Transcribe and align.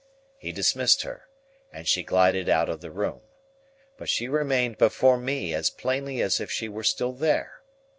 He 0.39 0.51
dismissed 0.51 1.03
her, 1.03 1.27
and 1.71 1.87
she 1.87 2.01
glided 2.01 2.49
out 2.49 2.69
of 2.69 2.81
the 2.81 2.89
room. 2.89 3.21
But 3.97 4.09
she 4.09 4.27
remained 4.27 4.79
before 4.79 5.19
me 5.19 5.53
as 5.53 5.69
plainly 5.69 6.23
as 6.23 6.39
if 6.41 6.49
she 6.49 6.67
were 6.67 6.83
still 6.83 7.13
there. 7.13 7.61